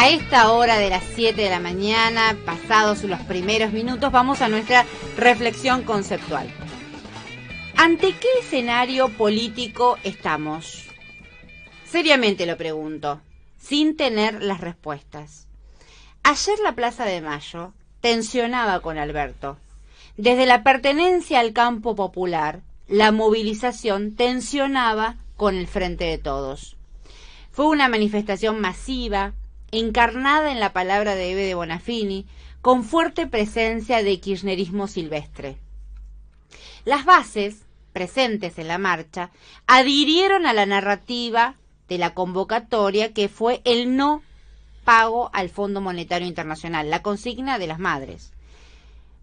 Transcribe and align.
A 0.00 0.10
esta 0.10 0.52
hora 0.52 0.78
de 0.78 0.90
las 0.90 1.02
7 1.16 1.42
de 1.42 1.50
la 1.50 1.58
mañana, 1.58 2.36
pasados 2.46 3.02
los 3.02 3.18
primeros 3.22 3.72
minutos, 3.72 4.12
vamos 4.12 4.42
a 4.42 4.48
nuestra 4.48 4.86
reflexión 5.16 5.82
conceptual. 5.82 6.48
¿Ante 7.76 8.12
qué 8.12 8.28
escenario 8.40 9.08
político 9.08 9.98
estamos? 10.04 10.84
Seriamente 11.84 12.46
lo 12.46 12.56
pregunto, 12.56 13.20
sin 13.58 13.96
tener 13.96 14.40
las 14.40 14.60
respuestas. 14.60 15.48
Ayer 16.22 16.60
la 16.60 16.76
Plaza 16.76 17.04
de 17.04 17.20
Mayo 17.20 17.72
tensionaba 18.00 18.78
con 18.78 18.98
Alberto. 18.98 19.56
Desde 20.16 20.46
la 20.46 20.62
pertenencia 20.62 21.40
al 21.40 21.52
campo 21.52 21.96
popular, 21.96 22.60
la 22.86 23.10
movilización 23.10 24.14
tensionaba 24.14 25.16
con 25.36 25.56
el 25.56 25.66
Frente 25.66 26.04
de 26.04 26.18
Todos. 26.18 26.76
Fue 27.50 27.66
una 27.66 27.88
manifestación 27.88 28.60
masiva, 28.60 29.32
encarnada 29.70 30.52
en 30.52 30.60
la 30.60 30.72
palabra 30.72 31.14
de 31.14 31.32
Eve 31.32 31.44
de 31.44 31.54
Bonafini, 31.54 32.26
con 32.62 32.84
fuerte 32.84 33.26
presencia 33.26 34.02
de 34.02 34.20
kirchnerismo 34.20 34.88
silvestre. 34.88 35.56
Las 36.84 37.04
bases, 37.04 37.62
presentes 37.92 38.58
en 38.58 38.68
la 38.68 38.78
marcha, 38.78 39.30
adhirieron 39.66 40.46
a 40.46 40.52
la 40.52 40.66
narrativa 40.66 41.54
de 41.88 41.98
la 41.98 42.14
convocatoria 42.14 43.12
que 43.12 43.28
fue 43.28 43.60
el 43.64 43.96
no 43.96 44.22
pago 44.84 45.30
al 45.32 45.50
Fondo 45.50 45.80
Monetario 45.80 46.26
Internacional, 46.26 46.90
la 46.90 47.02
consigna 47.02 47.58
de 47.58 47.66
las 47.66 47.78
madres. 47.78 48.32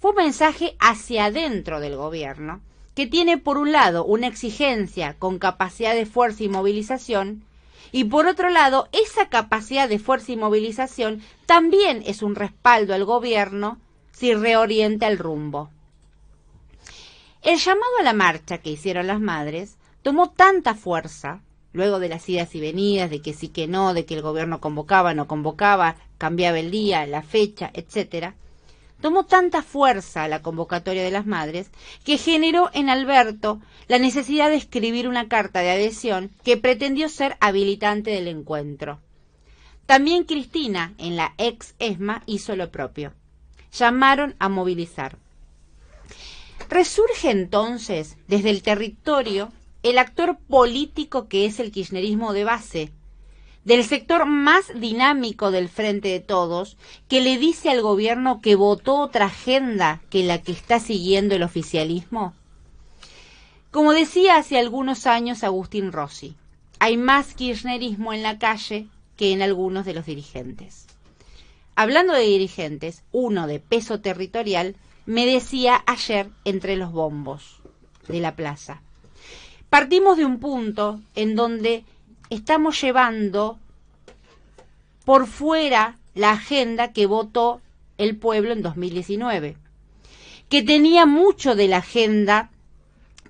Fue 0.00 0.10
un 0.10 0.16
mensaje 0.16 0.76
hacia 0.78 1.26
adentro 1.26 1.80
del 1.80 1.96
gobierno, 1.96 2.60
que 2.94 3.06
tiene 3.06 3.38
por 3.38 3.56
un 3.58 3.72
lado 3.72 4.04
una 4.04 4.26
exigencia 4.26 5.14
con 5.18 5.38
capacidad 5.38 5.94
de 5.94 6.06
fuerza 6.06 6.44
y 6.44 6.48
movilización, 6.48 7.44
y 7.94 8.02
por 8.02 8.26
otro 8.26 8.50
lado, 8.50 8.88
esa 8.90 9.28
capacidad 9.28 9.88
de 9.88 10.00
fuerza 10.00 10.32
y 10.32 10.36
movilización 10.36 11.22
también 11.46 12.02
es 12.04 12.22
un 12.22 12.34
respaldo 12.34 12.92
al 12.92 13.04
gobierno 13.04 13.78
si 14.10 14.34
reorienta 14.34 15.06
el 15.06 15.16
rumbo. 15.16 15.70
El 17.42 17.56
llamado 17.60 17.92
a 18.00 18.02
la 18.02 18.12
marcha 18.12 18.58
que 18.58 18.70
hicieron 18.70 19.06
las 19.06 19.20
madres 19.20 19.76
tomó 20.02 20.30
tanta 20.30 20.74
fuerza, 20.74 21.42
luego 21.72 22.00
de 22.00 22.08
las 22.08 22.28
idas 22.28 22.52
y 22.56 22.60
venidas, 22.60 23.10
de 23.10 23.22
que 23.22 23.32
sí 23.32 23.46
que 23.46 23.68
no, 23.68 23.94
de 23.94 24.04
que 24.04 24.14
el 24.14 24.22
gobierno 24.22 24.60
convocaba, 24.60 25.14
no 25.14 25.28
convocaba, 25.28 25.94
cambiaba 26.18 26.58
el 26.58 26.72
día, 26.72 27.06
la 27.06 27.22
fecha, 27.22 27.70
etcétera, 27.74 28.34
tomó 29.04 29.26
tanta 29.26 29.60
fuerza 29.62 30.28
la 30.28 30.40
convocatoria 30.40 31.02
de 31.02 31.10
las 31.10 31.26
madres 31.26 31.70
que 32.06 32.16
generó 32.16 32.70
en 32.72 32.88
Alberto 32.88 33.60
la 33.86 33.98
necesidad 33.98 34.48
de 34.48 34.56
escribir 34.56 35.08
una 35.08 35.28
carta 35.28 35.60
de 35.60 35.70
adhesión 35.72 36.30
que 36.42 36.56
pretendió 36.56 37.10
ser 37.10 37.36
habilitante 37.40 38.12
del 38.12 38.28
encuentro. 38.28 39.00
También 39.84 40.24
Cristina, 40.24 40.94
en 40.96 41.16
la 41.16 41.34
ex 41.36 41.74
ESMA, 41.80 42.22
hizo 42.24 42.56
lo 42.56 42.70
propio. 42.70 43.12
Llamaron 43.74 44.36
a 44.38 44.48
movilizar. 44.48 45.18
Resurge 46.70 47.30
entonces 47.30 48.16
desde 48.26 48.48
el 48.48 48.62
territorio 48.62 49.52
el 49.82 49.98
actor 49.98 50.38
político 50.48 51.28
que 51.28 51.44
es 51.44 51.60
el 51.60 51.72
kirchnerismo 51.72 52.32
de 52.32 52.44
base, 52.44 52.90
del 53.64 53.84
sector 53.84 54.26
más 54.26 54.64
dinámico 54.74 55.50
del 55.50 55.68
Frente 55.68 56.08
de 56.08 56.20
Todos, 56.20 56.76
que 57.08 57.20
le 57.20 57.38
dice 57.38 57.70
al 57.70 57.80
gobierno 57.80 58.40
que 58.40 58.54
votó 58.54 58.96
otra 58.96 59.26
agenda 59.26 60.02
que 60.10 60.22
la 60.22 60.42
que 60.42 60.52
está 60.52 60.80
siguiendo 60.80 61.34
el 61.34 61.42
oficialismo? 61.42 62.34
Como 63.70 63.92
decía 63.92 64.36
hace 64.36 64.58
algunos 64.58 65.06
años 65.06 65.42
Agustín 65.42 65.92
Rossi, 65.92 66.36
hay 66.78 66.96
más 66.96 67.34
kirchnerismo 67.34 68.12
en 68.12 68.22
la 68.22 68.38
calle 68.38 68.86
que 69.16 69.32
en 69.32 69.42
algunos 69.42 69.84
de 69.84 69.94
los 69.94 70.06
dirigentes. 70.06 70.86
Hablando 71.74 72.12
de 72.12 72.22
dirigentes, 72.22 73.02
uno 73.10 73.46
de 73.46 73.58
peso 73.58 74.00
territorial 74.00 74.76
me 75.06 75.26
decía 75.26 75.82
ayer 75.86 76.28
entre 76.44 76.76
los 76.76 76.92
bombos 76.92 77.60
de 78.06 78.20
la 78.20 78.36
plaza. 78.36 78.82
Partimos 79.70 80.16
de 80.16 80.24
un 80.24 80.38
punto 80.38 81.00
en 81.16 81.34
donde 81.34 81.84
estamos 82.30 82.80
llevando 82.80 83.58
por 85.04 85.26
fuera 85.26 85.98
la 86.14 86.32
agenda 86.32 86.92
que 86.92 87.06
votó 87.06 87.60
el 87.98 88.16
pueblo 88.16 88.52
en 88.52 88.62
2019, 88.62 89.56
que 90.48 90.62
tenía 90.62 91.06
mucho 91.06 91.54
de 91.54 91.68
la 91.68 91.78
agenda 91.78 92.50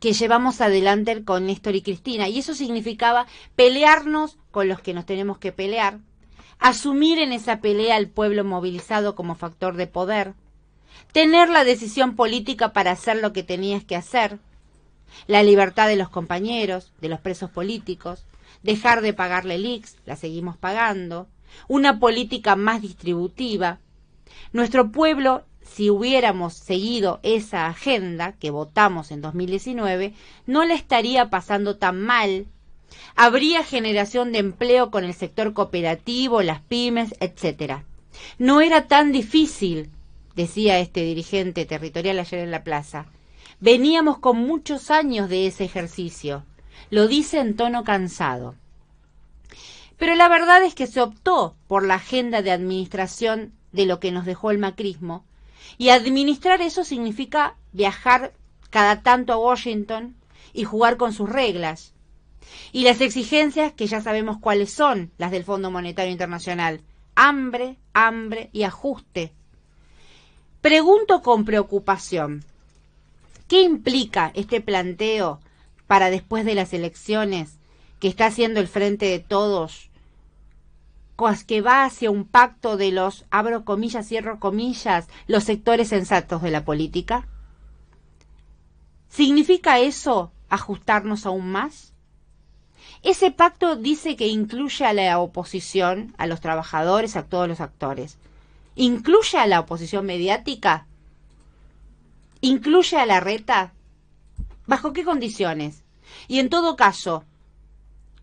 que 0.00 0.12
llevamos 0.12 0.60
adelante 0.60 1.24
con 1.24 1.46
Néstor 1.46 1.76
y 1.76 1.82
Cristina, 1.82 2.28
y 2.28 2.40
eso 2.40 2.54
significaba 2.54 3.26
pelearnos 3.54 4.36
con 4.50 4.68
los 4.68 4.80
que 4.80 4.94
nos 4.94 5.06
tenemos 5.06 5.38
que 5.38 5.52
pelear, 5.52 5.98
asumir 6.58 7.18
en 7.18 7.32
esa 7.32 7.60
pelea 7.60 7.96
al 7.96 8.08
pueblo 8.08 8.44
movilizado 8.44 9.14
como 9.14 9.36
factor 9.36 9.76
de 9.76 9.86
poder, 9.86 10.34
tener 11.12 11.48
la 11.48 11.64
decisión 11.64 12.16
política 12.16 12.72
para 12.72 12.90
hacer 12.90 13.18
lo 13.18 13.32
que 13.32 13.42
tenías 13.42 13.84
que 13.84 13.96
hacer, 13.96 14.38
la 15.26 15.42
libertad 15.42 15.88
de 15.88 15.96
los 15.96 16.08
compañeros, 16.08 16.92
de 17.00 17.08
los 17.08 17.20
presos 17.20 17.50
políticos, 17.50 18.24
dejar 18.62 19.00
de 19.02 19.12
pagarle 19.12 19.56
el 19.56 19.66
IX, 19.66 19.96
la 20.06 20.16
seguimos 20.16 20.56
pagando, 20.56 21.28
una 21.68 21.98
política 21.98 22.56
más 22.56 22.82
distributiva. 22.82 23.78
Nuestro 24.52 24.90
pueblo, 24.90 25.44
si 25.62 25.90
hubiéramos 25.90 26.54
seguido 26.54 27.20
esa 27.22 27.66
agenda 27.66 28.32
que 28.32 28.50
votamos 28.50 29.10
en 29.10 29.20
2019, 29.20 30.14
no 30.46 30.64
le 30.64 30.74
estaría 30.74 31.30
pasando 31.30 31.76
tan 31.76 32.00
mal. 32.00 32.46
Habría 33.16 33.64
generación 33.64 34.32
de 34.32 34.38
empleo 34.38 34.90
con 34.90 35.04
el 35.04 35.14
sector 35.14 35.54
cooperativo, 35.54 36.42
las 36.42 36.60
pymes, 36.60 37.14
etcétera. 37.20 37.84
No 38.38 38.60
era 38.60 38.86
tan 38.86 39.12
difícil, 39.12 39.90
decía 40.36 40.78
este 40.78 41.02
dirigente 41.02 41.64
territorial 41.64 42.18
ayer 42.18 42.40
en 42.40 42.50
la 42.50 42.64
plaza. 42.64 43.06
Veníamos 43.62 44.18
con 44.18 44.38
muchos 44.38 44.90
años 44.90 45.28
de 45.28 45.46
ese 45.46 45.62
ejercicio. 45.62 46.44
Lo 46.90 47.06
dice 47.06 47.38
en 47.38 47.54
tono 47.54 47.84
cansado. 47.84 48.56
Pero 49.98 50.16
la 50.16 50.28
verdad 50.28 50.64
es 50.64 50.74
que 50.74 50.88
se 50.88 51.00
optó 51.00 51.54
por 51.68 51.86
la 51.86 51.94
agenda 51.94 52.42
de 52.42 52.50
administración 52.50 53.52
de 53.70 53.86
lo 53.86 54.00
que 54.00 54.10
nos 54.10 54.24
dejó 54.24 54.50
el 54.50 54.58
macrismo, 54.58 55.24
y 55.78 55.90
administrar 55.90 56.60
eso 56.60 56.82
significa 56.82 57.54
viajar 57.70 58.32
cada 58.70 59.02
tanto 59.02 59.32
a 59.32 59.38
Washington 59.38 60.16
y 60.52 60.64
jugar 60.64 60.96
con 60.96 61.12
sus 61.12 61.28
reglas. 61.28 61.94
Y 62.72 62.82
las 62.82 63.00
exigencias, 63.00 63.74
que 63.74 63.86
ya 63.86 64.00
sabemos 64.00 64.38
cuáles 64.40 64.72
son, 64.72 65.12
las 65.18 65.30
del 65.30 65.44
Fondo 65.44 65.70
Monetario 65.70 66.10
Internacional, 66.10 66.80
hambre, 67.14 67.76
hambre 67.92 68.50
y 68.52 68.64
ajuste. 68.64 69.30
Pregunto 70.60 71.22
con 71.22 71.44
preocupación, 71.44 72.44
¿Qué 73.52 73.60
implica 73.60 74.32
este 74.34 74.62
planteo 74.62 75.38
para 75.86 76.08
después 76.08 76.46
de 76.46 76.54
las 76.54 76.72
elecciones 76.72 77.58
que 78.00 78.08
está 78.08 78.24
haciendo 78.24 78.60
el 78.60 78.66
Frente 78.66 79.04
de 79.04 79.18
Todos? 79.18 79.90
que 81.46 81.60
va 81.60 81.84
hacia 81.84 82.10
un 82.10 82.24
pacto 82.24 82.78
de 82.78 82.92
los, 82.92 83.26
abro 83.30 83.66
comillas, 83.66 84.08
cierro 84.08 84.40
comillas, 84.40 85.06
los 85.26 85.44
sectores 85.44 85.88
sensatos 85.88 86.40
de 86.40 86.50
la 86.50 86.64
política? 86.64 87.28
¿Significa 89.10 89.80
eso 89.80 90.32
ajustarnos 90.48 91.26
aún 91.26 91.50
más? 91.50 91.92
Ese 93.02 93.32
pacto 93.32 93.76
dice 93.76 94.16
que 94.16 94.28
incluye 94.28 94.86
a 94.86 94.94
la 94.94 95.18
oposición, 95.18 96.14
a 96.16 96.26
los 96.26 96.40
trabajadores, 96.40 97.16
a 97.16 97.26
todos 97.26 97.48
los 97.48 97.60
actores. 97.60 98.16
¿Incluye 98.76 99.36
a 99.36 99.46
la 99.46 99.60
oposición 99.60 100.06
mediática? 100.06 100.86
¿Incluye 102.44 102.96
a 102.96 103.06
la 103.06 103.20
reta? 103.20 103.72
¿Bajo 104.66 104.92
qué 104.92 105.04
condiciones? 105.04 105.84
Y 106.26 106.40
en 106.40 106.48
todo 106.48 106.74
caso, 106.74 107.22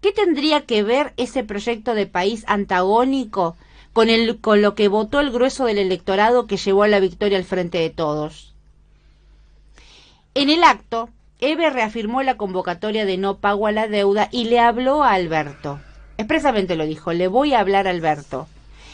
¿qué 0.01 0.11
tendría 0.11 0.65
que 0.65 0.83
ver 0.83 1.13
ese 1.15 1.45
proyecto 1.45 1.95
de 1.95 2.05
país 2.05 2.43
antagónico 2.47 3.55
con, 3.93 4.09
el, 4.09 4.41
con 4.41 4.61
lo 4.61 4.75
que 4.75 4.89
votó 4.89 5.21
el 5.21 5.31
grueso 5.31 5.63
del 5.63 5.77
electorado 5.77 6.47
que 6.47 6.57
llevó 6.57 6.83
a 6.83 6.89
la 6.89 6.99
victoria 6.99 7.37
al 7.37 7.45
frente 7.45 7.77
de 7.77 7.89
todos? 7.91 8.53
En 10.33 10.49
el 10.49 10.65
acto, 10.65 11.07
Eve 11.39 11.69
reafirmó 11.69 12.21
la 12.21 12.35
convocatoria 12.35 13.05
de 13.05 13.15
no 13.15 13.37
pago 13.37 13.67
a 13.67 13.71
la 13.71 13.87
deuda 13.87 14.27
y 14.33 14.45
le 14.45 14.59
habló 14.59 15.01
a 15.01 15.13
Alberto. 15.13 15.79
Expresamente 16.17 16.75
lo 16.75 16.85
dijo, 16.85 17.13
le 17.13 17.29
voy 17.29 17.53
a 17.53 17.61
hablar 17.61 17.87
a 17.87 17.91
Alberto. 17.91 18.49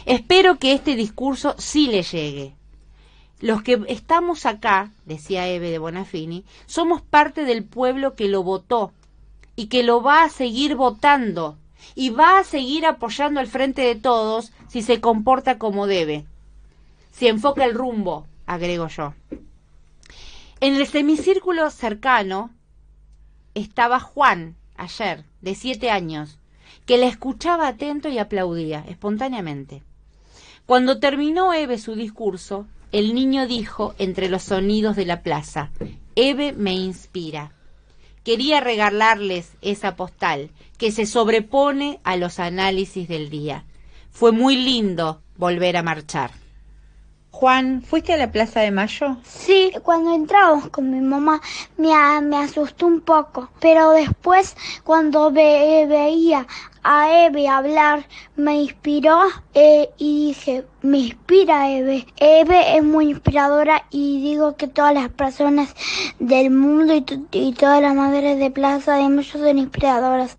Espero 0.05 0.59
que 0.59 0.73
este 0.73 0.95
discurso 0.95 1.55
sí 1.57 1.87
le 1.87 2.03
llegue. 2.03 2.53
Los 3.41 3.63
que 3.63 3.83
estamos 3.87 4.45
acá, 4.45 4.91
decía 5.05 5.47
Eve 5.47 5.69
de 5.69 5.77
Bonafini, 5.77 6.45
somos 6.65 7.01
parte 7.01 7.43
del 7.43 7.63
pueblo 7.63 8.15
que 8.15 8.29
lo 8.29 8.43
votó 8.43 8.93
y 9.55 9.67
que 9.67 9.83
lo 9.83 10.01
va 10.01 10.23
a 10.23 10.29
seguir 10.29 10.75
votando 10.75 11.57
y 11.95 12.09
va 12.09 12.39
a 12.39 12.43
seguir 12.43 12.85
apoyando 12.85 13.39
al 13.39 13.47
frente 13.47 13.81
de 13.81 13.95
todos 13.95 14.51
si 14.67 14.81
se 14.81 15.01
comporta 15.01 15.57
como 15.57 15.85
debe. 15.85 16.25
Si 17.11 17.27
enfoca 17.27 17.65
el 17.65 17.73
rumbo, 17.73 18.25
agrego 18.45 18.87
yo. 18.87 19.13
En 20.61 20.75
el 20.75 20.87
semicírculo 20.87 21.69
cercano 21.69 22.49
estaba 23.53 23.99
Juan, 23.99 24.55
ayer, 24.77 25.25
de 25.41 25.55
siete 25.55 25.91
años, 25.91 26.39
que 26.85 26.97
le 26.97 27.07
escuchaba 27.07 27.67
atento 27.67 28.09
y 28.09 28.17
aplaudía 28.17 28.83
espontáneamente. 28.87 29.83
Cuando 30.65 30.99
terminó 30.99 31.53
Eve 31.53 31.77
su 31.77 31.95
discurso, 31.95 32.67
el 32.91 33.13
niño 33.13 33.47
dijo 33.47 33.95
entre 33.97 34.29
los 34.29 34.43
sonidos 34.43 34.95
de 34.95 35.05
la 35.05 35.21
plaza, 35.21 35.71
Eve 36.15 36.53
me 36.53 36.73
inspira. 36.73 37.51
Quería 38.23 38.59
regalarles 38.59 39.51
esa 39.61 39.95
postal 39.95 40.49
que 40.77 40.91
se 40.91 41.05
sobrepone 41.05 41.99
a 42.03 42.15
los 42.17 42.39
análisis 42.39 43.07
del 43.07 43.29
día. 43.29 43.65
Fue 44.11 44.31
muy 44.31 44.55
lindo 44.55 45.21
volver 45.37 45.77
a 45.77 45.83
marchar. 45.83 46.31
Juan, 47.35 47.81
¿fuiste 47.81 48.13
a 48.13 48.17
la 48.17 48.31
Plaza 48.31 48.61
de 48.61 48.71
Mayo? 48.71 49.17
Sí, 49.25 49.73
cuando 49.83 50.15
entramos 50.15 50.69
con 50.69 50.89
mi 50.89 51.01
mamá 51.01 51.41
me, 51.75 51.89
me 52.21 52.37
asustó 52.37 52.87
un 52.87 53.01
poco, 53.01 53.49
pero 53.59 53.91
después 53.91 54.55
cuando 54.85 55.31
veía 55.31 56.47
a 56.85 57.25
Eve 57.25 57.47
hablar 57.47 58.05
me 58.35 58.61
inspiró 58.61 59.19
eh, 59.55 59.89
y 59.97 60.27
dije, 60.27 60.65
me 60.83 60.99
inspira 60.99 61.71
Eve. 61.71 62.05
Eve 62.17 62.77
es 62.77 62.83
muy 62.83 63.09
inspiradora 63.09 63.83
y 63.89 64.21
digo 64.21 64.55
que 64.55 64.67
todas 64.67 64.93
las 64.93 65.09
personas 65.09 65.73
del 66.19 66.51
mundo 66.51 66.93
y, 66.93 67.03
y 67.31 67.53
todas 67.53 67.81
las 67.81 67.95
madres 67.95 68.37
de 68.37 68.51
Plaza 68.51 68.97
de 68.97 69.09
Mayo 69.09 69.39
son 69.39 69.57
inspiradoras. 69.57 70.37